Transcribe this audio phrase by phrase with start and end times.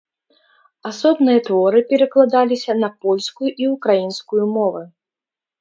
[0.89, 4.83] Асобныя творы перакладаліся на польскую і ўкраінскую мовы.